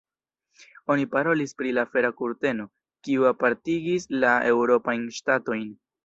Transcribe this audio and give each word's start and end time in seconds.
Oni 0.93 1.03
parolis 1.09 1.51
pri 1.61 1.73
la 1.77 1.83
fera 1.91 2.09
kurteno, 2.21 2.65
kiu 3.07 3.27
apartigis 3.31 4.07
la 4.23 4.31
eŭropajn 4.53 5.05
ŝtatojn. 5.19 5.69